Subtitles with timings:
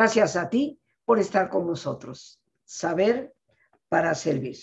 [0.00, 2.42] Gracias a ti por estar con nosotros.
[2.64, 3.34] Saber
[3.86, 4.56] para servir.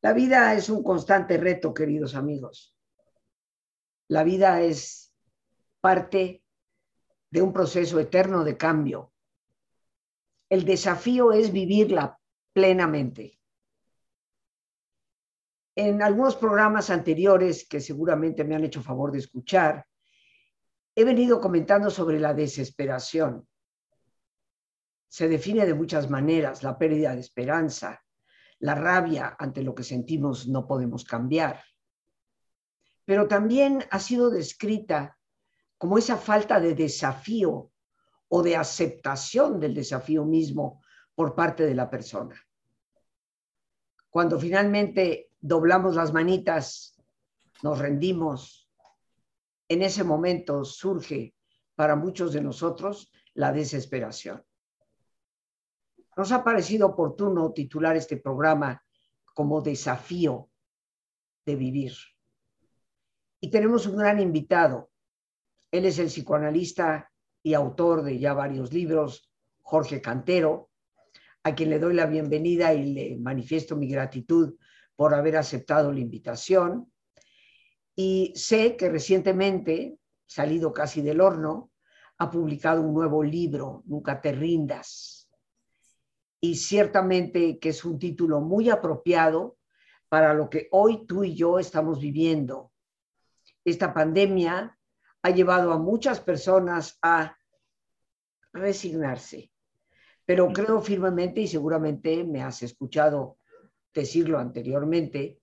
[0.00, 2.76] La vida es un constante reto, queridos amigos.
[4.08, 5.14] La vida es
[5.80, 6.42] parte
[7.30, 9.12] de un proceso eterno de cambio.
[10.48, 12.18] El desafío es vivirla
[12.52, 13.38] plenamente.
[15.76, 19.86] En algunos programas anteriores que seguramente me han hecho favor de escuchar,
[20.94, 23.46] he venido comentando sobre la desesperación.
[25.08, 28.02] Se define de muchas maneras la pérdida de esperanza,
[28.60, 31.62] la rabia ante lo que sentimos no podemos cambiar,
[33.04, 35.18] pero también ha sido descrita
[35.78, 37.72] como esa falta de desafío
[38.28, 40.82] o de aceptación del desafío mismo
[41.14, 42.40] por parte de la persona.
[44.10, 47.00] Cuando finalmente doblamos las manitas,
[47.62, 48.59] nos rendimos,
[49.70, 51.32] en ese momento surge
[51.76, 54.44] para muchos de nosotros la desesperación.
[56.16, 58.82] Nos ha parecido oportuno titular este programa
[59.32, 60.50] como desafío
[61.46, 61.92] de vivir.
[63.40, 64.90] Y tenemos un gran invitado.
[65.70, 67.08] Él es el psicoanalista
[67.40, 69.30] y autor de ya varios libros,
[69.62, 70.70] Jorge Cantero,
[71.44, 74.56] a quien le doy la bienvenida y le manifiesto mi gratitud
[74.96, 76.89] por haber aceptado la invitación.
[78.02, 81.70] Y sé que recientemente, salido casi del horno,
[82.16, 85.28] ha publicado un nuevo libro, Nunca te rindas.
[86.40, 89.58] Y ciertamente que es un título muy apropiado
[90.08, 92.72] para lo que hoy tú y yo estamos viviendo.
[93.66, 94.78] Esta pandemia
[95.20, 97.36] ha llevado a muchas personas a
[98.54, 99.52] resignarse,
[100.24, 103.36] pero creo firmemente, y seguramente me has escuchado
[103.92, 105.39] decirlo anteriormente,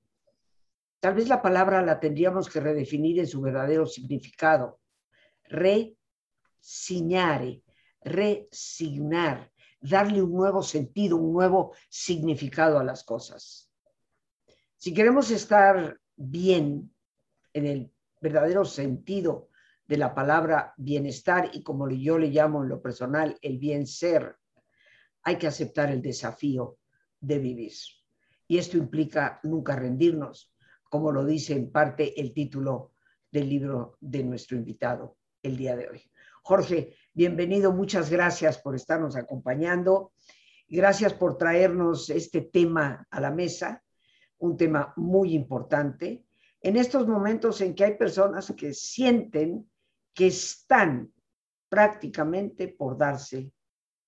[1.08, 4.82] tal vez la palabra la tendríamos que redefinir en su verdadero significado.
[5.46, 7.64] Resignare,
[8.02, 13.72] resignar, darle un nuevo sentido, un nuevo significado a las cosas.
[14.76, 16.94] Si queremos estar bien
[17.54, 19.48] en el verdadero sentido
[19.88, 24.36] de la palabra bienestar y como yo le llamo en lo personal el bien ser,
[25.24, 26.80] hay que aceptar el desafío
[27.22, 27.72] de vivir.
[28.46, 30.54] Y esto implica nunca rendirnos,
[30.90, 32.92] como lo dice en parte el título
[33.32, 36.12] del libro de nuestro invitado el día de hoy.
[36.44, 40.14] Jorge, bienvenido, muchas gracias por estarnos acompañando.
[40.70, 43.84] Gracias por traernos este tema a la mesa,
[44.38, 46.26] un tema muy importante.
[46.62, 49.70] En estos momentos en que hay personas que sienten
[50.14, 51.14] que están
[51.70, 53.52] prácticamente por darse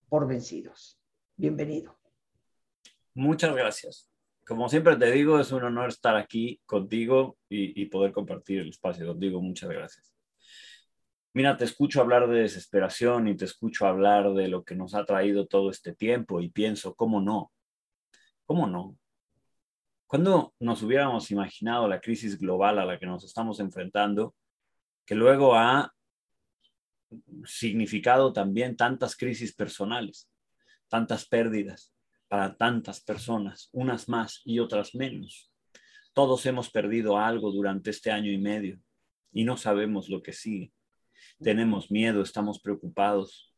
[0.10, 1.00] por vencidos.
[1.36, 1.98] Bienvenido.
[3.14, 4.09] Muchas gracias.
[4.50, 9.06] Como siempre te digo, es un honor estar aquí contigo y, poder compartir el espacio
[9.06, 9.40] contigo.
[9.40, 10.12] Muchas gracias.
[11.34, 15.06] Mira, te escucho hablar de desesperación y te escucho hablar de lo que nos ha
[15.06, 17.52] traído todo este tiempo y pienso, ¿cómo no?
[18.48, 18.98] ¿Cómo no?
[20.08, 24.34] ¿Cuándo nos hubiéramos imaginado la crisis global a la que nos estamos enfrentando,
[25.06, 25.94] que luego ha
[27.46, 30.28] significado también tantas crisis personales?
[30.90, 31.94] tantas pérdidas
[32.30, 35.52] para tantas personas, unas más y otras menos.
[36.14, 38.80] Todos hemos perdido algo durante este año y medio
[39.34, 40.72] y no sabemos lo que sigue.
[41.42, 43.54] Tenemos miedo, estamos preocupados.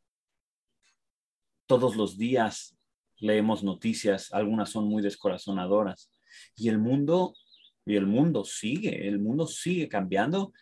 [1.66, 2.78] Todos los días
[3.18, 6.10] leemos noticias, algunas son muy descorazonadoras.
[6.56, 7.36] Y el mundo,
[7.86, 10.54] y el mundo sigue, el mundo sigue cambiando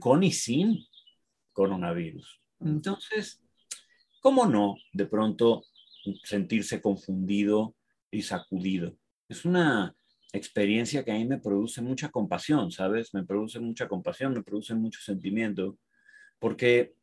[0.00, 0.78] con y sin
[1.52, 2.40] coronavirus.
[2.60, 3.42] Entonces,
[4.20, 5.62] ¿cómo no de pronto
[6.22, 7.74] sentirse confundido
[8.10, 8.96] y sacudido.
[9.28, 9.94] Es una
[10.32, 13.14] experiencia que a mí me produce mucha compasión, ¿sabes?
[13.14, 15.78] Me produce mucha compasión, me produce mucho sentimiento,
[16.38, 16.94] porque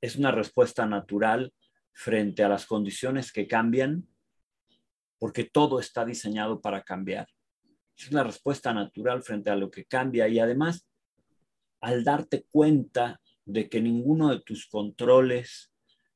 [0.00, 1.52] es una respuesta natural
[1.92, 4.06] frente a las condiciones que cambian,
[5.18, 7.28] porque todo está diseñado para cambiar.
[7.96, 10.88] Es una respuesta natural frente a lo que cambia y además,
[11.80, 15.72] al darte cuenta de que ninguno de tus controles,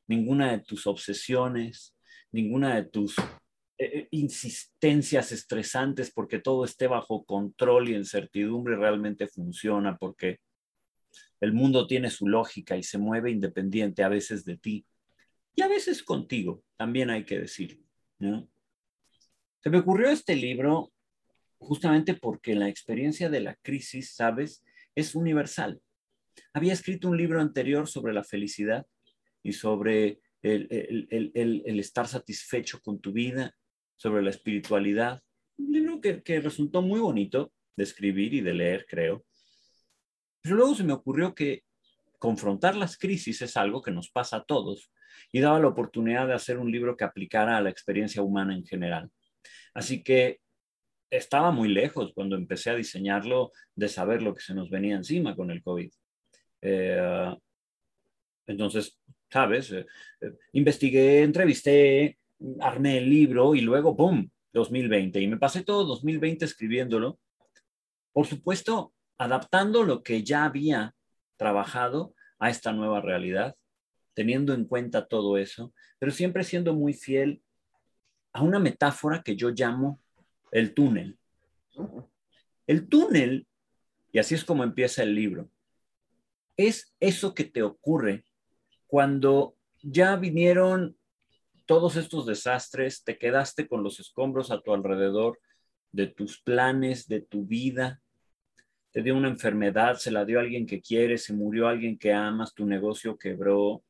[0.07, 1.96] ninguna de tus obsesiones,
[2.33, 3.25] ninguna de tus eh,
[3.79, 10.39] eh, insistencias estresantes porque todo esté bajo control y en certidumbre realmente funciona, porque
[11.41, 14.87] el mundo tiene su lógica y se mueve independiente a veces de ti
[15.55, 17.81] y a veces contigo, también hay que decir.
[18.19, 20.93] Se me ocurrió este libro
[21.59, 24.63] justamente porque la experiencia de la crisis, sabes,
[24.95, 25.81] es universal.
[26.53, 28.87] Había escrito un libro anterior sobre la felicidad
[29.43, 33.55] y sobre el, estar satisfecho con tu vida,
[33.97, 35.23] sobre la espiritualidad.
[35.57, 39.25] Un libro que, que resultó muy bonito de escribir y de leer, creo.
[40.43, 41.65] Pero luego se me ocurrió que
[42.19, 44.91] confrontar las crisis es algo que nos pasa a todos
[45.33, 48.65] y daba la oportunidad de hacer un libro que aplicara a la experiencia humana en
[48.65, 49.11] general.
[49.75, 50.41] Así que
[51.11, 55.37] estaba muy lejos cuando empecé a diseñarlo de saber lo que se nos venía encima
[55.37, 55.91] con el COVID.
[56.63, 57.35] Eh,
[58.47, 58.99] entonces,
[59.31, 59.71] ¿sabes?
[59.73, 59.87] Eh,
[60.21, 62.19] eh, investigué, entrevisté,
[62.61, 65.21] armé el libro y luego, ¡boom!, 2020.
[65.21, 67.19] Y me pasé todo 2020 escribiéndolo.
[68.13, 70.95] Por supuesto, adaptando lo que ya había
[71.37, 73.57] trabajado a esta nueva realidad,
[74.15, 77.43] teniendo en cuenta todo eso, pero siempre siendo muy fiel
[78.33, 80.01] a una metáfora que yo llamo
[80.51, 81.19] el túnel.
[82.67, 83.47] El túnel,
[84.13, 85.51] y así es como empieza el libro,
[86.57, 88.25] es eso que te ocurre
[88.87, 90.97] cuando ya vinieron
[91.67, 95.41] todos estos desastres, te quedaste con los escombros a tu alrededor
[95.93, 98.01] de tus planes, de tu vida,
[98.97, 102.55] te dio una enfermedad, se la dio alguien que quieres, se murió alguien que amas,
[102.55, 103.85] tu negocio quebró,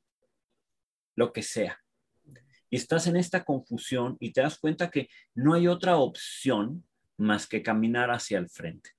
[1.14, 1.78] lo que sea.
[2.70, 6.84] Y estás en esta confusión y te das cuenta que no hay otra opción
[7.16, 8.90] más que caminar hacia el frente.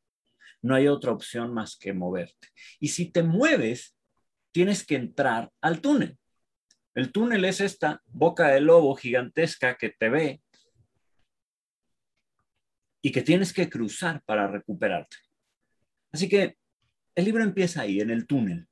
[0.62, 2.48] No hay otra opción más que moverte.
[2.80, 3.97] Y si te mueves,
[4.52, 6.18] tienes que entrar al túnel.
[6.96, 10.42] El túnel es esta boca de lobo gigantesca que te ve
[13.02, 15.18] y que tienes que cruzar para recuperarte.
[16.12, 16.58] Así que
[17.16, 18.68] el libro empieza ahí, en el túnel,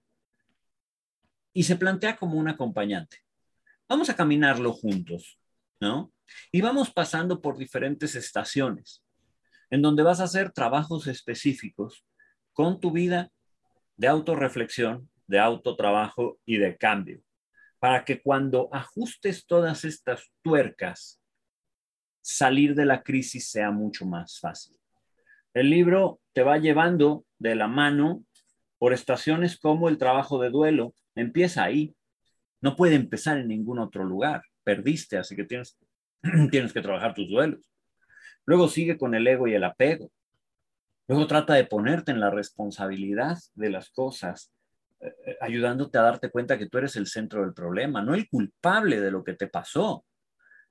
[1.54, 3.18] y se plantea como un acompañante.
[3.88, 5.40] Vamos a caminarlo juntos,
[5.80, 6.12] ¿no?
[6.52, 9.04] Y vamos pasando por diferentes estaciones,
[9.70, 12.06] en donde vas a hacer trabajos específicos
[12.54, 13.32] con tu vida
[13.98, 17.22] de autorreflexión, de autotrabajo y de cambio,
[17.80, 21.22] para que cuando ajustes todas estas tuercas,
[22.22, 24.76] salir de la crisis sea mucho más fácil.
[25.54, 28.26] El libro te va llevando de la mano
[28.78, 30.94] por estaciones como el trabajo de duelo.
[31.16, 31.96] Empieza ahí,
[32.62, 34.42] no puede empezar en ningún otro lugar.
[34.64, 35.78] Perdiste, así que tienes,
[36.52, 37.72] tienes que trabajar tus duelos.
[38.46, 40.12] Luego sigue con el ego y el apego.
[41.08, 44.52] Luego trata de ponerte en la responsabilidad de las cosas,
[45.42, 49.12] ayudándote a darte cuenta que tú eres el centro del problema, no el culpable de
[49.12, 50.06] lo que te pasó,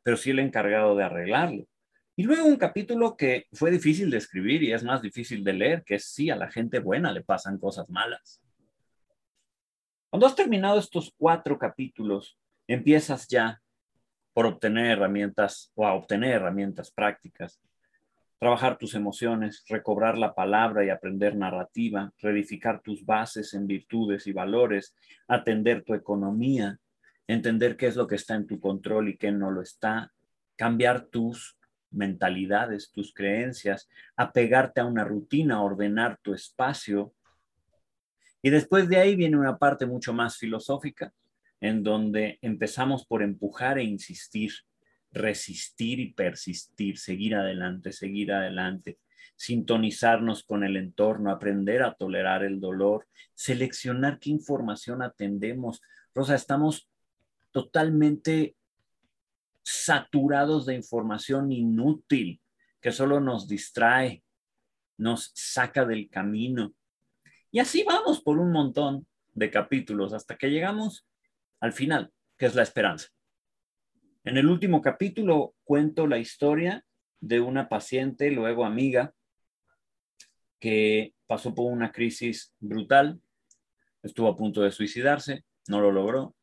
[0.03, 1.65] pero sí el encargado de arreglarlo.
[2.17, 5.85] Y luego un capítulo que fue difícil de escribir y es más difícil de leer,
[5.85, 8.41] que es sí, a la gente buena le pasan cosas malas.
[10.11, 12.39] Cuando has terminado estos cuatro capítulos,
[12.69, 13.61] empiezas ya
[14.33, 17.61] por obtener herramientas o a obtener herramientas prácticas,
[18.39, 24.33] trabajar tus emociones, recobrar la palabra y aprender narrativa, reedificar tus bases en virtudes y
[24.33, 24.95] valores,
[25.29, 26.79] atender tu economía,
[27.27, 30.13] entender qué es lo que está en tu control y qué no lo está,
[30.57, 31.57] cambiar tus
[31.91, 37.15] mentalidades, tus creencias, apegarte a una rutina, ordenar tu espacio,
[38.43, 41.15] y después de ahí viene una parte mucho más filosófica,
[41.63, 44.53] en donde empezamos por empujar e insistir,
[45.15, 48.99] resistir y persistir, seguir adelante, seguir adelante,
[49.37, 55.81] sintonizarnos con el entorno, aprender a tolerar el dolor, seleccionar qué información atendemos.
[56.15, 56.89] Rosa, estamos
[57.53, 58.57] totalmente
[59.63, 62.41] saturados de información inútil
[62.81, 64.23] que solo nos distrae,
[64.99, 66.75] nos saca del camino.
[67.51, 71.07] Y así vamos por un montón de capítulos hasta que llegamos
[71.61, 73.09] al final, que es la esperanza.
[74.27, 76.83] En el último capítulo cuento la historia
[77.21, 79.13] de una paciente, luego amiga,
[80.59, 83.21] que pasó por una crisis brutal,
[84.03, 86.35] estuvo a punto de suicidarse, no lo logró.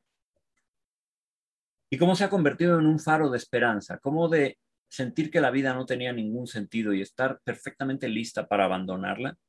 [1.90, 5.50] Y cómo se ha convertido en un faro de esperanza, cómo de sentir que la
[5.50, 9.40] vida no tenía ningún sentido y estar perfectamente lista para abandonarla,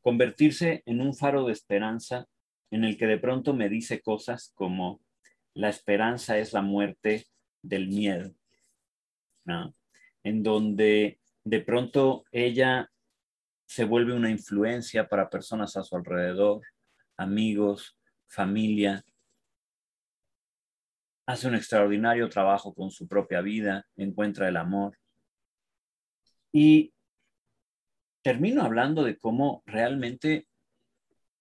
[0.00, 2.26] convertirse en un faro de esperanza
[2.72, 5.00] en el que de pronto me dice cosas como
[5.54, 7.26] la esperanza es la muerte
[7.62, 8.34] del miedo,
[10.22, 12.90] en donde de pronto ella
[13.66, 16.62] se vuelve una influencia para personas a su alrededor,
[17.16, 19.04] amigos, familia,
[21.26, 24.98] hace un extraordinario trabajo con su propia vida, encuentra el amor.
[26.52, 26.92] Y
[28.22, 30.48] termino hablando de cómo realmente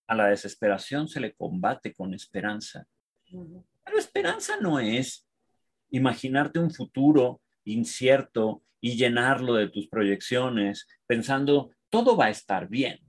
[0.08, 2.88] a la desesperación se le combate con esperanza.
[3.26, 5.28] Pero esperanza no es
[5.90, 13.00] imaginarte un futuro incierto y llenarlo de tus proyecciones pensando todo va a estar bien.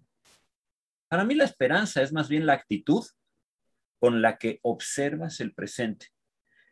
[1.08, 3.04] Para mí la esperanza es más bien la actitud
[3.98, 6.08] con la que observas el presente,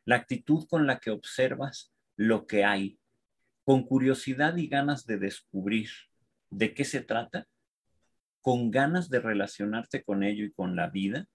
[0.05, 2.99] la actitud con la que observas lo que hay,
[3.65, 5.91] con curiosidad y ganas de descubrir
[6.51, 7.47] de qué se trata,
[8.41, 11.27] con ganas de relacionarte con ello y con la vida,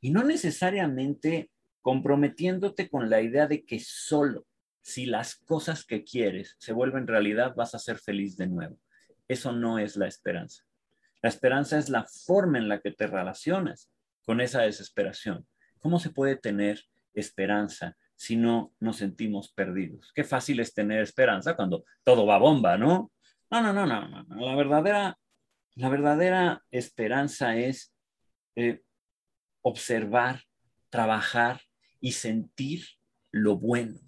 [0.00, 1.50] y no necesariamente
[1.88, 4.46] comprometiéndote con la idea de que solo
[4.82, 8.78] si las cosas que quieres se vuelven realidad vas a ser feliz de nuevo.
[9.26, 10.64] Eso no es la esperanza.
[11.22, 13.90] La esperanza es la forma en la que te relacionas
[14.26, 15.48] con esa desesperación.
[15.78, 16.78] ¿Cómo se puede tener
[17.14, 20.12] esperanza si no nos sentimos perdidos?
[20.14, 23.10] Qué fácil es tener esperanza cuando todo va bomba, ¿no?
[23.50, 24.46] No, no, no, no, no.
[24.46, 25.18] La verdadera,
[25.76, 27.94] la verdadera esperanza es
[28.56, 28.82] eh,
[29.62, 30.42] observar,
[30.90, 31.62] trabajar
[32.00, 32.84] y sentir
[33.30, 34.00] lo bueno,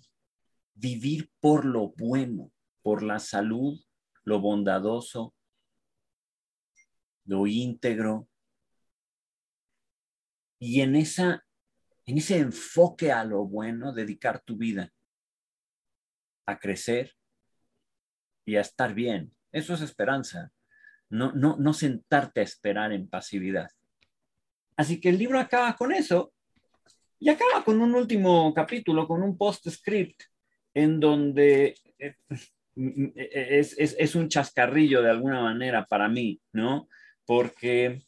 [0.74, 3.80] vivir por lo bueno, por la salud,
[4.24, 5.34] lo bondadoso,
[7.24, 8.28] lo íntegro.
[10.58, 11.44] Y en, esa,
[12.06, 14.92] en ese enfoque a lo bueno, dedicar tu vida
[16.46, 17.16] a crecer
[18.44, 19.34] y a estar bien.
[19.52, 20.52] Eso es esperanza.
[21.08, 23.70] No, no, no sentarte a esperar en pasividad.
[24.76, 26.32] Así que el libro acaba con eso
[27.20, 30.22] y acaba con un último capítulo, con un post-script
[30.72, 32.14] en donde eh,
[32.74, 36.88] es, es, es, un chascarrillo de alguna manera para mí, ¿no?
[37.26, 38.02] Porque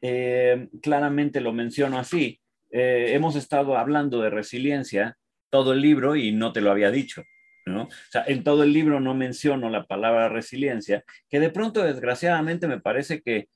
[0.00, 2.40] eh, claramente lo menciono así.
[2.70, 5.16] Eh, hemos estado hablando de resiliencia
[5.50, 7.22] todo el libro y no te lo había dicho,
[7.64, 7.84] ¿no?
[7.84, 12.66] O sea, en todo el libro no menciono la palabra resiliencia, que de pronto, desgraciadamente,
[12.66, 13.48] me parece que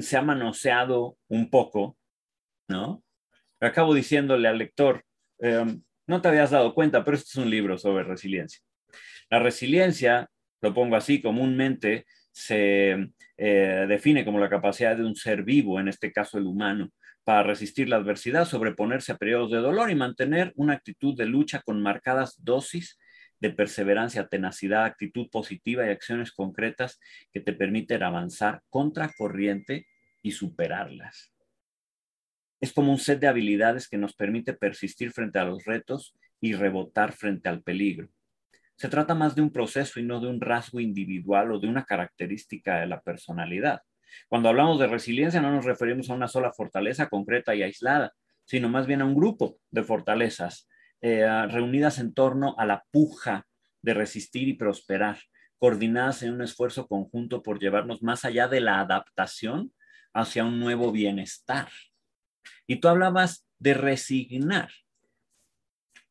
[0.00, 1.96] se ha manoseado un poco,
[2.68, 3.01] ¿no?
[3.62, 5.04] Acabo diciéndole al lector,
[5.38, 8.60] em, no te habías dado cuenta, pero este es un libro sobre resiliencia.
[9.30, 10.28] La resiliencia,
[10.60, 15.86] lo pongo así, comúnmente se eh, define como la capacidad de un ser vivo, en
[15.86, 16.90] este caso el humano,
[17.22, 21.62] para resistir la adversidad, sobreponerse a periodos de dolor y mantener una actitud de lucha
[21.62, 22.98] con marcadas dosis
[23.38, 26.98] de perseverancia, tenacidad, actitud positiva y acciones concretas
[27.32, 29.86] que te permiten avanzar contra corriente
[30.20, 31.31] y superarlas
[32.62, 36.52] es como un set de habilidades que nos permite persistir frente a los retos y
[36.52, 38.08] rebotar frente al peligro.
[38.76, 41.84] Se trata más de un proceso y no de un rasgo individual o de una
[41.84, 43.80] característica de la personalidad.
[44.28, 48.12] Cuando hablamos de resiliencia no nos referimos a una sola fortaleza concreta y aislada,
[48.44, 50.68] sino más bien a un grupo de fortalezas
[51.00, 53.44] eh, reunidas en torno a la puja
[53.82, 55.18] de resistir y prosperar,
[55.58, 59.72] coordinadas en un esfuerzo conjunto por llevarnos más allá de la adaptación
[60.12, 61.68] hacia un nuevo bienestar.
[62.66, 64.70] Y tú hablabas de resignar.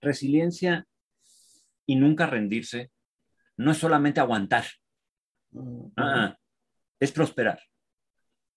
[0.01, 0.87] Resiliencia
[1.85, 2.91] y nunca rendirse
[3.57, 4.65] no es solamente aguantar,
[5.97, 6.35] ah,
[6.99, 7.61] es prosperar.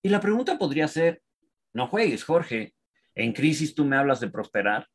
[0.02, 1.22] Y la pregunta podría ser,
[1.74, 2.74] no juegues, Jorge,
[3.14, 4.88] en crisis tú me hablas de prosperar.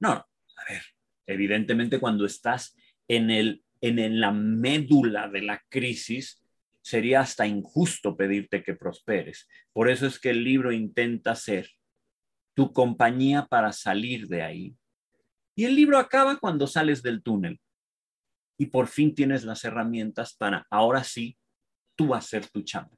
[0.00, 0.82] No, a ver,
[1.26, 2.76] evidentemente cuando estás
[3.08, 6.42] en, el, en la médula de la crisis,
[6.80, 9.48] sería hasta injusto pedirte que prosperes.
[9.72, 11.68] Por eso es que el libro intenta ser
[12.56, 14.74] tu compañía para salir de ahí.
[15.54, 17.60] Y el libro acaba cuando sales del túnel
[18.56, 21.36] y por fin tienes las herramientas para, ahora sí,
[21.94, 22.96] tú hacer tu chamba,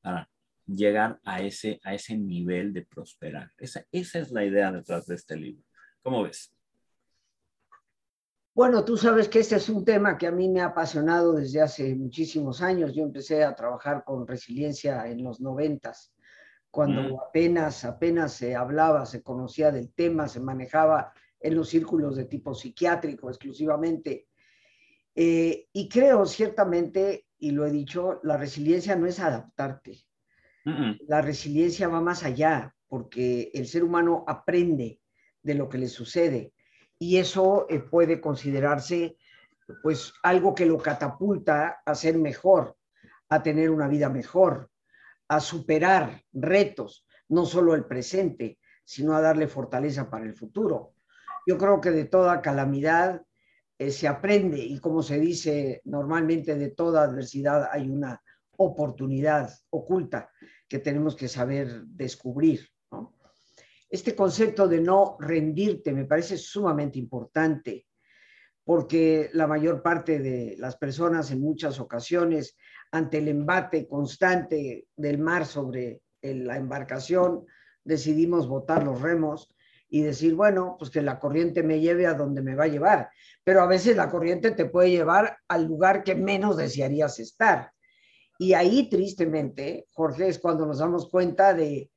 [0.00, 0.28] para
[0.66, 3.52] llegar a ese, a ese nivel de prosperar.
[3.58, 5.62] Esa, esa es la idea detrás de este libro.
[6.02, 6.52] ¿Cómo ves?
[8.54, 11.60] Bueno, tú sabes que este es un tema que a mí me ha apasionado desde
[11.60, 12.92] hace muchísimos años.
[12.92, 16.11] Yo empecé a trabajar con resiliencia en los noventas
[16.72, 22.24] cuando apenas, apenas se hablaba, se conocía del tema, se manejaba en los círculos de
[22.24, 24.26] tipo psiquiátrico exclusivamente.
[25.14, 29.98] Eh, y creo ciertamente, y lo he dicho, la resiliencia no es adaptarte.
[31.06, 35.00] La resiliencia va más allá, porque el ser humano aprende
[35.42, 36.54] de lo que le sucede
[36.98, 39.18] y eso eh, puede considerarse
[39.82, 42.76] pues algo que lo catapulta a ser mejor,
[43.28, 44.70] a tener una vida mejor,
[45.34, 50.92] a superar retos, no solo el presente, sino a darle fortaleza para el futuro.
[51.46, 53.22] Yo creo que de toda calamidad
[53.78, 58.22] eh, se aprende y como se dice normalmente, de toda adversidad hay una
[58.58, 60.30] oportunidad oculta
[60.68, 62.68] que tenemos que saber descubrir.
[63.88, 67.86] Este concepto de no rendirte me parece sumamente importante
[68.64, 72.56] porque la mayor parte de las personas en muchas ocasiones
[72.90, 77.46] ante el embate constante del mar sobre la embarcación,
[77.84, 79.52] decidimos botar los remos
[79.88, 83.10] y decir, bueno, pues que la corriente me lleve a donde me va a llevar.
[83.44, 87.72] Pero a veces la corriente te puede llevar al lugar que menos desearías estar.
[88.38, 91.90] Y ahí, tristemente, Jorge, es cuando nos damos cuenta de,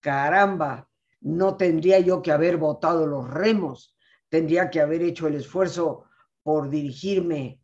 [0.00, 0.88] caramba,
[1.20, 3.96] no tendría yo que haber botado los remos,
[4.28, 6.04] tendría que haber hecho el esfuerzo
[6.42, 7.60] por dirigirme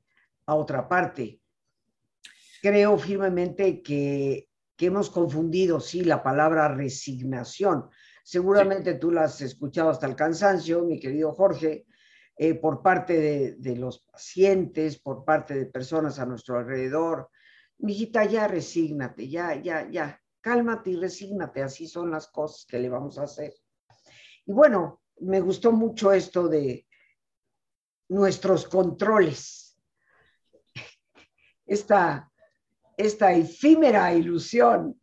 [0.47, 1.40] a otra parte
[2.64, 7.90] creo firmemente que, hemos confundido, sí, la palabra resignación.
[8.23, 11.85] Seguramente tú la has escuchado hasta el cansancio, mi querido Jorge,
[12.37, 17.28] eh, por parte de, de, los pacientes, por parte de personas a nuestro alrededor.
[17.78, 22.88] Mijita, ya resígnate, ya, ya, ya, cálmate y resígnate, así son las cosas que le
[22.88, 23.52] vamos a hacer.
[24.47, 26.87] Y bueno, me gustó mucho esto de
[28.09, 29.78] nuestros controles.
[31.66, 32.30] Esta,
[32.97, 35.00] esta efímera ilusión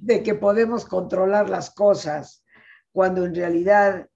[0.00, 2.44] de que podemos controlar las cosas
[2.92, 4.06] cuando en realidad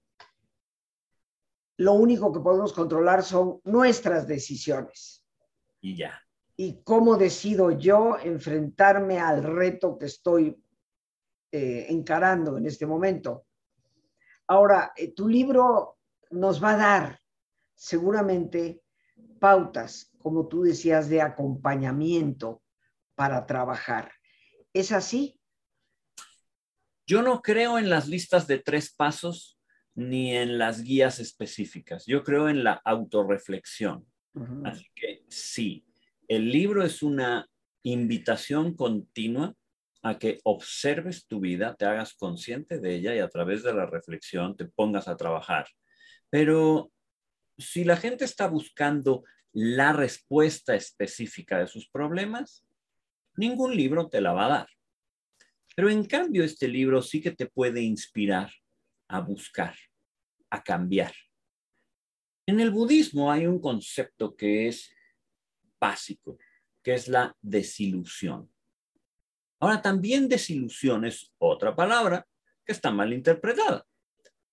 [1.77, 5.25] lo único que podemos controlar son nuestras decisiones.
[5.81, 6.21] Y ya.
[6.57, 10.61] Y cómo decido yo enfrentarme al reto que estoy
[11.51, 13.45] eh, encarando en este momento.
[14.49, 15.99] Ahora, eh, tu libro
[16.31, 17.21] nos va a dar
[17.75, 18.81] seguramente
[19.39, 22.63] pautas, como tú decías, de acompañamiento
[23.13, 24.11] para trabajar.
[24.73, 25.39] ¿Es así?
[27.05, 29.59] Yo no creo en las listas de tres pasos
[29.93, 32.07] ni en las guías específicas.
[32.07, 34.07] Yo creo en la autorreflexión.
[34.65, 35.85] Así que sí,
[36.27, 37.47] el libro es una
[37.83, 39.55] invitación continua
[40.01, 43.85] a que observes tu vida, te hagas consciente de ella y a través de la
[43.85, 45.67] reflexión te pongas a trabajar.
[46.29, 46.91] Pero
[47.57, 52.65] si la gente está buscando la respuesta específica de sus problemas,
[53.35, 54.67] ningún libro te la va a dar.
[55.75, 58.51] Pero en cambio, este libro sí que te puede inspirar
[59.07, 59.75] a buscar,
[60.49, 61.13] a cambiar.
[62.45, 64.91] En el budismo hay un concepto que es
[65.79, 66.37] básico,
[66.83, 68.51] que es la desilusión.
[69.59, 72.25] Ahora, también desilusión es otra palabra
[72.65, 73.85] que está mal interpretada,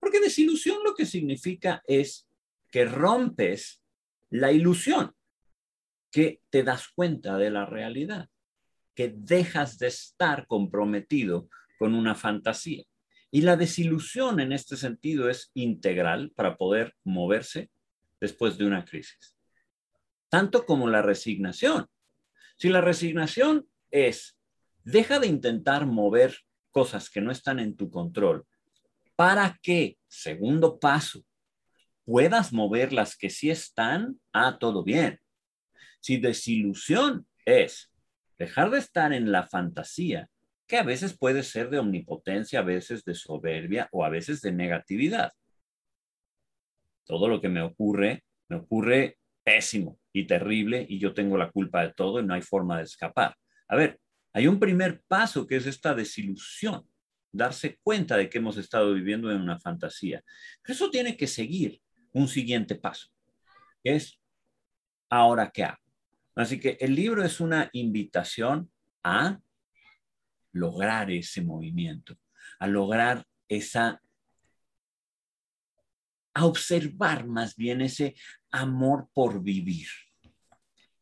[0.00, 2.28] porque desilusión lo que significa es
[2.70, 3.82] que rompes
[4.30, 5.14] la ilusión,
[6.10, 8.28] que te das cuenta de la realidad,
[8.94, 12.84] que dejas de estar comprometido con una fantasía.
[13.30, 17.70] Y la desilusión en este sentido es integral para poder moverse
[18.20, 19.36] después de una crisis.
[20.28, 21.86] Tanto como la resignación.
[22.56, 24.35] Si la resignación es
[24.86, 26.36] Deja de intentar mover
[26.70, 28.46] cosas que no están en tu control
[29.16, 31.24] para que, segundo paso,
[32.04, 35.18] puedas mover las que sí están, a todo bien.
[35.98, 37.92] Si desilusión es
[38.38, 40.30] dejar de estar en la fantasía,
[40.68, 44.52] que a veces puede ser de omnipotencia, a veces de soberbia o a veces de
[44.52, 45.32] negatividad.
[47.04, 51.82] Todo lo que me ocurre, me ocurre pésimo y terrible y yo tengo la culpa
[51.82, 53.34] de todo y no hay forma de escapar.
[53.66, 53.98] A ver,
[54.36, 56.86] hay un primer paso que es esta desilusión,
[57.32, 60.22] darse cuenta de que hemos estado viviendo en una fantasía.
[60.62, 61.80] Eso tiene que seguir
[62.12, 63.08] un siguiente paso,
[63.82, 64.20] que es,
[65.08, 65.82] ¿ahora qué hago?
[66.34, 68.70] Así que el libro es una invitación
[69.02, 69.40] a
[70.52, 72.18] lograr ese movimiento,
[72.58, 74.02] a lograr esa,
[76.34, 78.14] a observar más bien ese
[78.50, 79.88] amor por vivir.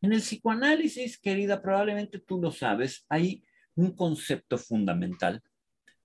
[0.05, 3.43] En el psicoanálisis, querida, probablemente tú lo sabes, hay
[3.75, 5.43] un concepto fundamental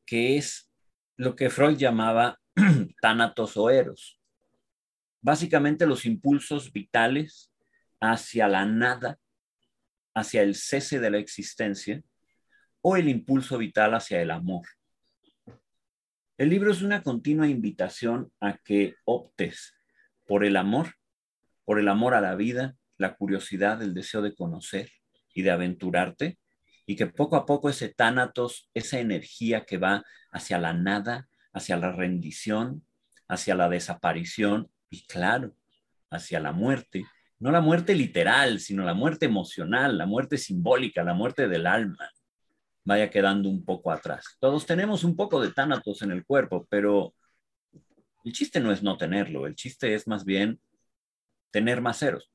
[0.06, 0.72] que es
[1.18, 2.40] lo que Freud llamaba
[3.02, 4.18] tánatos o eros.
[5.20, 7.52] Básicamente los impulsos vitales
[8.00, 9.20] hacia la nada,
[10.16, 12.02] hacia el cese de la existencia,
[12.80, 14.66] o el impulso vital hacia el amor.
[16.38, 19.74] El libro es una continua invitación a que optes
[20.26, 20.94] por el amor,
[21.66, 24.92] por el amor a la vida, la curiosidad, el deseo de conocer
[25.34, 26.38] y de aventurarte,
[26.86, 31.78] y que poco a poco ese tánatos, esa energía que va hacia la nada, hacia
[31.78, 32.86] la rendición,
[33.28, 35.56] hacia la desaparición y claro,
[36.10, 37.06] hacia la muerte,
[37.40, 42.10] no la muerte literal, sino la muerte emocional, la muerte simbólica, la muerte del alma,
[42.84, 44.38] vaya quedando un poco atrás.
[44.40, 47.14] Todos tenemos un poco de tánatos en el cuerpo, pero
[48.26, 50.60] el chiste no es no tenerlo, el chiste es más bien
[51.52, 52.30] tener más ceros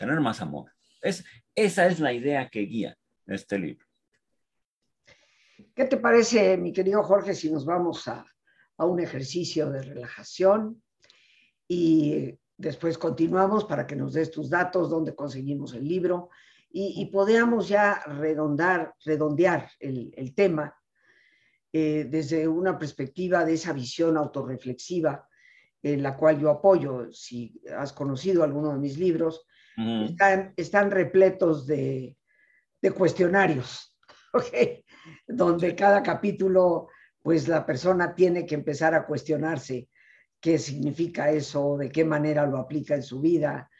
[0.00, 0.72] tener más amor.
[1.02, 1.22] Es,
[1.54, 3.86] esa es la idea que guía este libro.
[5.74, 8.24] ¿Qué te parece, mi querido Jorge, si nos vamos a,
[8.78, 10.82] a un ejercicio de relajación
[11.68, 16.30] y después continuamos para que nos des tus datos, dónde conseguimos el libro
[16.70, 20.74] y, y podamos ya redondar, redondear el, el tema
[21.74, 25.28] eh, desde una perspectiva de esa visión autorreflexiva
[25.82, 27.12] en la cual yo apoyo.
[27.12, 29.46] Si has conocido alguno de mis libros,
[30.04, 32.16] están, están repletos de,
[32.80, 33.96] de cuestionarios,
[34.32, 34.84] ¿okay?
[35.26, 36.88] donde cada capítulo,
[37.22, 39.88] pues la persona tiene que empezar a cuestionarse
[40.40, 43.70] qué significa eso, de qué manera lo aplica en su vida,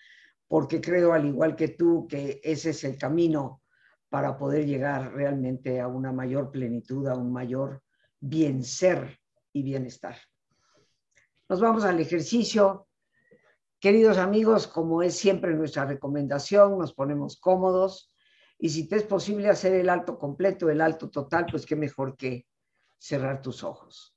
[0.46, 3.62] porque creo, al igual que tú, que ese es el camino
[4.08, 7.82] para poder llegar realmente a una mayor plenitud, a un mayor
[8.18, 9.18] bien ser
[9.52, 10.16] y bienestar.
[11.48, 12.88] Nos vamos al ejercicio.
[13.80, 18.12] Queridos amigos, como es siempre nuestra recomendación, nos ponemos cómodos
[18.58, 22.14] y si te es posible hacer el alto completo, el alto total, pues qué mejor
[22.14, 22.46] que
[22.98, 24.14] cerrar tus ojos.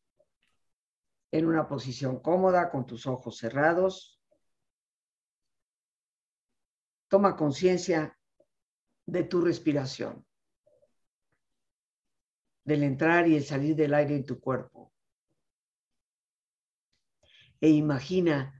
[1.32, 4.22] En una posición cómoda, con tus ojos cerrados.
[7.08, 8.20] Toma conciencia
[9.06, 10.26] de tu respiración,
[12.66, 14.92] del entrar y el salir del aire en tu cuerpo.
[17.62, 18.60] E imagina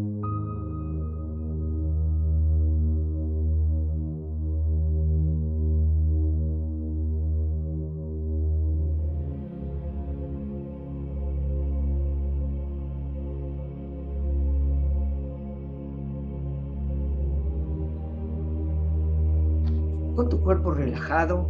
[20.91, 21.47] Relajado,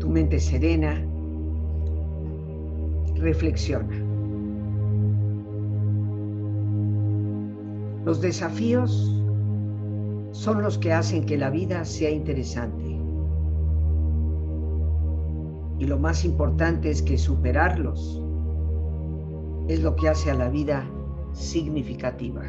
[0.00, 1.04] tu mente serena,
[3.16, 3.94] reflexiona.
[8.04, 9.12] Los desafíos
[10.32, 12.98] son los que hacen que la vida sea interesante.
[15.78, 18.22] Y lo más importante es que superarlos
[19.68, 20.88] es lo que hace a la vida
[21.34, 22.42] significativa.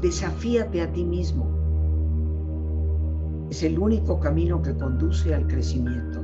[0.00, 1.46] Desafíate a ti mismo.
[3.50, 6.22] Es el único camino que conduce al crecimiento.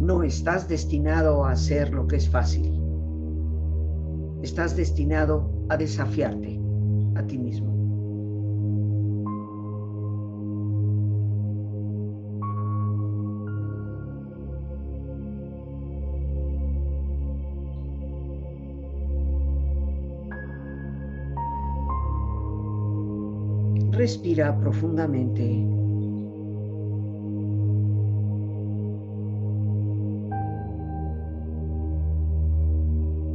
[0.00, 2.72] No estás destinado a hacer lo que es fácil.
[4.42, 6.58] Estás destinado a desafiarte
[7.14, 7.73] a ti mismo.
[24.04, 25.42] Respira profundamente.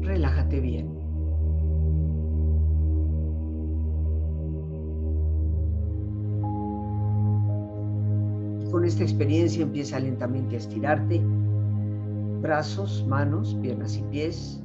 [0.01, 0.93] Relájate bien.
[8.69, 11.19] Con esta experiencia empieza lentamente a estirarte.
[12.43, 14.61] Brazos, manos, piernas y pies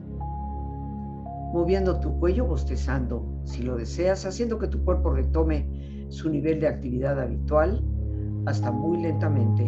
[1.55, 5.65] moviendo tu cuello, bostezando, si lo deseas, haciendo que tu cuerpo retome
[6.15, 7.83] su nivel de actividad habitual
[8.47, 9.65] hasta muy lentamente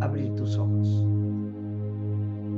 [0.00, 1.06] abrir tus ojos.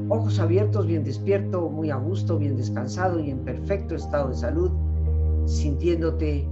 [0.09, 4.71] Ojos abiertos, bien despierto, muy a gusto, bien descansado y en perfecto estado de salud,
[5.47, 6.49] sintiéndote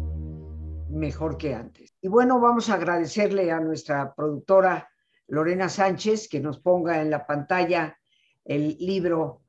[0.91, 1.95] mejor que antes.
[2.01, 4.89] Y bueno, vamos a agradecerle a nuestra productora
[5.29, 7.99] Lorena Sánchez que nos ponga en la pantalla
[8.45, 9.43] el libro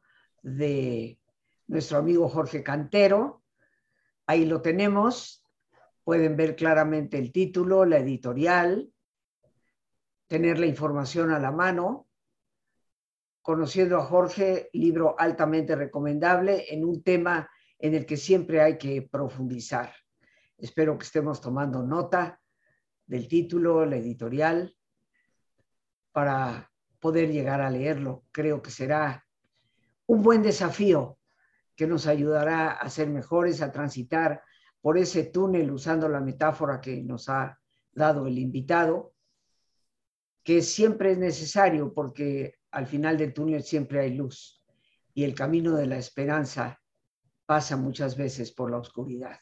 [0.44, 1.20] de
[1.68, 3.44] nuestro amigo Jorge Cantero.
[4.28, 5.39] Ahí lo tenemos.
[6.04, 8.92] Pueden ver claramente el título, la editorial,
[10.28, 12.08] tener la información a la mano.
[13.42, 19.02] Conociendo a Jorge, libro altamente recomendable en un tema en el que siempre hay que
[19.02, 19.94] profundizar.
[20.58, 22.40] Espero que estemos tomando nota
[23.06, 24.76] del título, la editorial,
[26.12, 28.26] para poder llegar a leerlo.
[28.32, 29.26] Creo que será
[30.06, 31.18] un buen desafío
[31.76, 34.44] que nos ayudará a ser mejores, a transitar
[34.82, 37.60] por ese túnel usando la metáfora que nos ha
[37.92, 39.14] dado el invitado,
[40.44, 44.64] que siempre es necesario porque al final del túnel siempre hay luz
[45.14, 46.80] y el camino de la esperanza
[47.46, 49.38] pasa muchas veces por la oscuridad.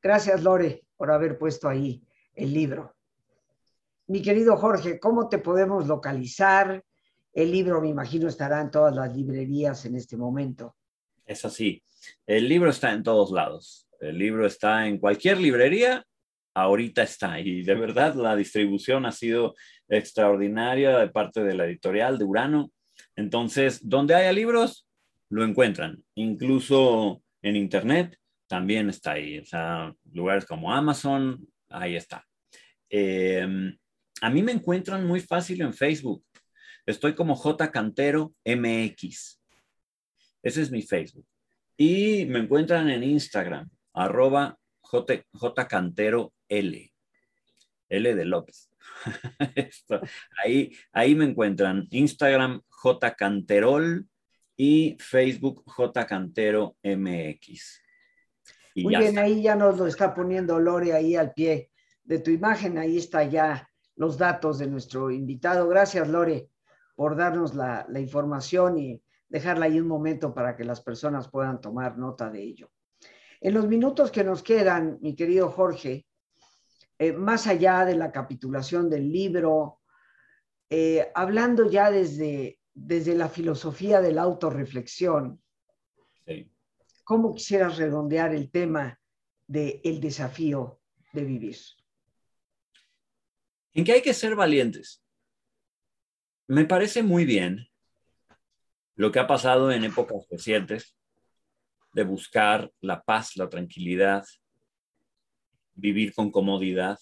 [0.00, 2.94] Gracias, Lore, por haber puesto ahí el libro.
[4.06, 6.84] Mi querido Jorge, ¿cómo te podemos localizar?
[7.32, 10.76] El libro, me imagino, estará en todas las librerías en este momento.
[11.26, 11.82] Es así.
[12.26, 13.83] El libro está en todos lados.
[14.00, 16.04] El libro está en cualquier librería.
[16.54, 17.40] Ahorita está.
[17.40, 19.54] Y de verdad la distribución ha sido
[19.88, 22.72] extraordinaria de parte de la editorial de Urano.
[23.16, 24.86] Entonces, donde haya libros,
[25.30, 26.02] lo encuentran.
[26.14, 29.38] Incluso en Internet también está ahí.
[29.38, 32.24] O sea, lugares como Amazon, ahí está.
[32.88, 33.76] Em,
[34.20, 36.24] a mí me encuentran muy fácil en Facebook.
[36.86, 39.40] Estoy como J Cantero MX.
[40.42, 41.26] Ese es mi Facebook.
[41.76, 46.92] Y me encuentran en Instagram, arroba J, Cantero L.
[47.88, 48.70] L de López.
[50.44, 54.06] ahí, ahí me encuentran Instagram J Canterol
[54.56, 57.80] y Facebook J Cantero MX.
[58.76, 61.70] Muy bien, ahí ya nos lo está poniendo Lore ahí al pie
[62.02, 62.76] de tu imagen.
[62.78, 65.68] Ahí está ya los datos de nuestro invitado.
[65.68, 66.50] Gracias, Lore,
[66.96, 71.98] por darnos la, información y dejarla ahí un momento para que las personas puedan tomar
[71.98, 72.70] nota de ello.
[73.44, 76.06] En los minutos que nos quedan, mi querido Jorge,
[76.98, 79.82] eh, más allá de la capitulación del libro,
[80.70, 85.42] eh, hablando ya desde, desde la filosofía de la autorreflexión,
[87.04, 88.98] ¿cómo quisieras redondear el tema
[89.46, 90.80] del el desafío
[91.12, 91.58] de vivir?
[93.74, 95.04] En que hay que ser valientes.
[96.46, 97.68] Me parece muy bien
[98.94, 100.93] lo que ha pasado en épocas recientes
[101.94, 104.24] de buscar la paz, la tranquilidad,
[105.74, 106.98] vivir con comodidad,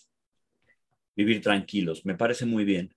[1.17, 2.05] vivir tranquilos.
[2.05, 2.95] Me parece muy bien.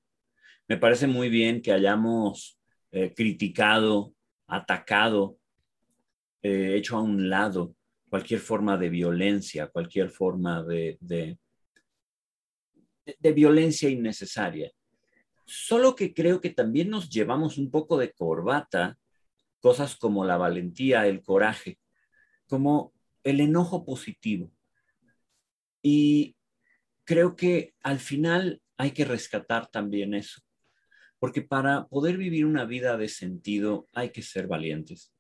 [0.68, 2.60] Me parece muy bien que hayamos
[2.92, 4.14] eh, criticado,
[4.46, 5.38] atacado,
[6.42, 7.76] eh, hecho a un lado
[8.10, 11.38] cualquier forma de violencia, cualquier forma de, de,
[13.06, 14.72] de violencia innecesaria.
[15.46, 18.98] Solo que creo que también nos llevamos un poco de corbata
[19.62, 21.80] cosas como la valentía, el coraje,
[22.48, 24.52] como el enojo positivo.
[25.82, 26.36] Y
[27.04, 30.42] creo que al final hay que rescatar también eso,
[31.20, 35.14] porque para poder vivir una vida de sentido hay que ser valientes.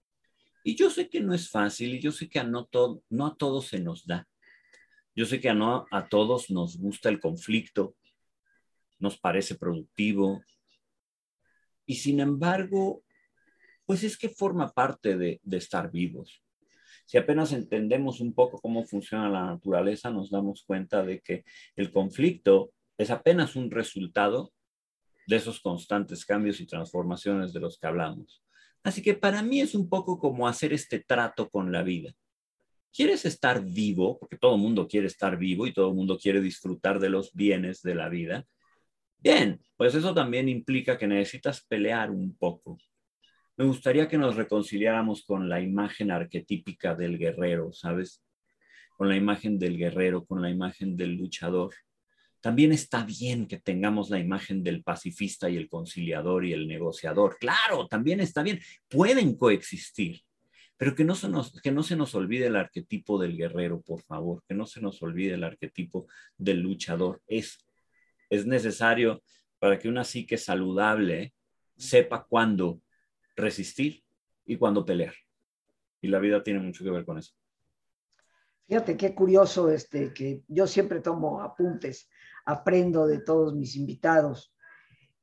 [0.63, 2.67] Y yo sé que no es fácil y yo sé que a no,
[3.09, 4.27] no a todos se nos da.
[5.15, 7.95] Yo sé que a no a todos nos gusta el conflicto,
[8.99, 10.41] nos parece productivo,
[11.85, 13.03] y sin embargo,
[13.85, 16.44] pues es que forma parte de estar vivos.
[17.05, 21.91] Si apenas entendemos un poco cómo funciona la naturaleza, nos damos cuenta de que el
[21.91, 24.51] conflicto es apenas un resultado
[25.27, 28.43] de esos constantes cambios y transformaciones de los que hablamos.
[28.83, 32.13] Así que para mí es un poco como hacer este trato con la vida.
[32.93, 34.17] ¿Quieres estar vivo?
[34.19, 37.33] Porque todo el mundo quiere estar vivo y todo el mundo quiere disfrutar de los
[37.33, 38.45] bienes de la vida.
[39.17, 42.77] Bien, pues eso también implica que necesitas pelear un poco
[43.57, 48.21] me gustaría que nos reconciliáramos con la imagen arquetípica del guerrero, ¿sabes?
[48.97, 51.73] Con la imagen del guerrero, con la imagen del luchador.
[52.41, 57.37] También está bien que tengamos la imagen del pacifista y el conciliador y el negociador.
[57.39, 58.59] Claro, también está bien.
[58.89, 60.21] Pueden coexistir,
[60.77, 64.03] pero que no se nos, que no se nos olvide el arquetipo del guerrero, por
[64.03, 67.21] favor, que no se nos olvide el arquetipo del luchador.
[67.25, 67.65] Es,
[68.29, 69.23] es necesario
[69.59, 71.33] para que una psique saludable
[71.77, 72.81] sepa cuándo
[73.35, 74.03] resistir
[74.45, 75.13] y cuando pelear.
[76.01, 77.33] Y la vida tiene mucho que ver con eso.
[78.67, 82.09] Fíjate qué curioso este, que yo siempre tomo apuntes,
[82.45, 84.53] aprendo de todos mis invitados.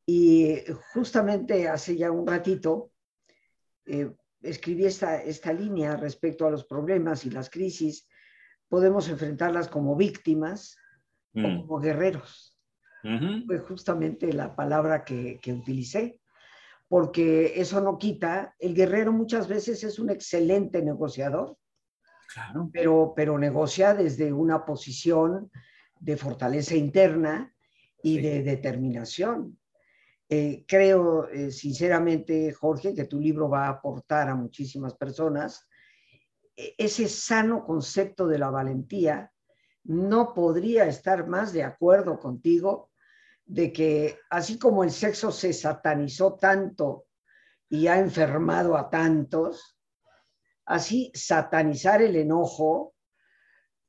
[0.06, 0.56] Y
[0.92, 2.92] justamente hace ya un ratito
[3.86, 8.08] eh, escribí esta, esta línea respecto a los problemas y las crisis.
[8.68, 10.76] Podemos enfrentarlas como víctimas
[11.34, 11.60] o mm.
[11.60, 12.58] como guerreros.
[13.46, 16.21] Fue justamente la palabra que, que utilicé
[16.92, 21.56] porque eso no quita, el guerrero muchas veces es un excelente negociador,
[22.34, 22.68] claro.
[22.70, 25.50] pero, pero negocia desde una posición
[25.98, 27.50] de fortaleza interna
[28.02, 29.58] y de determinación.
[30.28, 35.66] Eh, creo eh, sinceramente, Jorge, que tu libro va a aportar a muchísimas personas
[36.54, 39.32] e, ese sano concepto de la valentía.
[39.84, 42.91] No podría estar más de acuerdo contigo
[43.44, 47.06] de que así como el sexo se satanizó tanto
[47.68, 49.78] y ha enfermado a tantos,
[50.66, 52.94] así satanizar el enojo,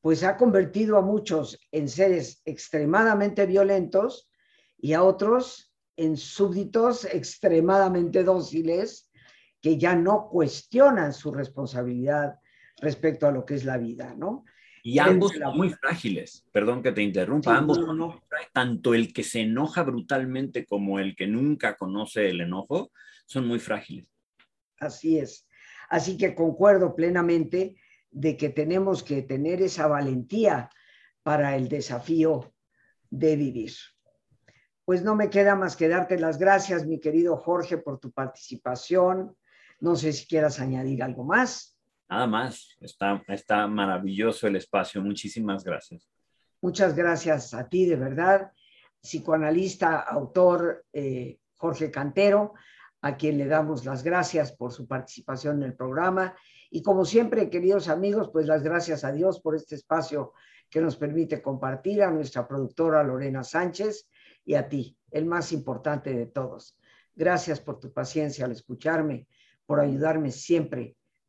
[0.02, 4.30] pues ha convertido a muchos en seres extremadamente violentos
[4.78, 9.10] y a otros en súbditos extremadamente dóciles
[9.62, 12.40] que ya no cuestionan su responsabilidad
[12.82, 14.44] respecto a lo que es la vida, ¿no?
[14.86, 18.20] Y ambos son muy frágiles, perdón que te interrumpa, ambos son
[18.52, 22.92] tanto el que se enoja brutalmente como el que nunca conoce el enojo,
[23.26, 24.06] son muy frágiles.
[24.80, 25.48] Así es.
[25.90, 27.78] Así que concuerdo plenamente
[28.12, 30.70] de que tenemos que tener esa valentía
[31.24, 32.54] para el desafío
[33.10, 33.72] de vivir.
[34.84, 39.38] Pues no me queda más que darte las gracias, mi querido Jorge, por tu participación.
[39.80, 41.73] No sé si quieras añadir algo más.
[42.14, 45.02] Nada más, está, está maravilloso el espacio.
[45.02, 46.08] Muchísimas gracias.
[46.62, 48.52] Muchas gracias a ti, de verdad.
[49.02, 52.54] Psicoanalista, autor, eh, Jorge Cantero,
[53.02, 56.36] a quien le damos las gracias por su participación en el programa.
[56.70, 60.34] Y como siempre, queridos amigos, pues las gracias a Dios por este espacio
[60.70, 64.08] que nos permite compartir, a nuestra productora Lorena Sánchez
[64.46, 66.78] y a ti, el más importante de todos.
[67.16, 69.26] Gracias por tu paciencia al escucharme,
[69.66, 70.96] por ayudarme siempre